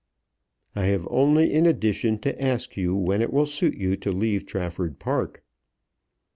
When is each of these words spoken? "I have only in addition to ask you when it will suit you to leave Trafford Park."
"I 0.75 0.85
have 0.85 1.07
only 1.11 1.53
in 1.53 1.67
addition 1.67 2.17
to 2.21 2.41
ask 2.43 2.75
you 2.75 2.95
when 2.95 3.21
it 3.21 3.31
will 3.31 3.45
suit 3.45 3.77
you 3.77 3.95
to 3.97 4.11
leave 4.11 4.47
Trafford 4.47 4.97
Park." 4.97 5.43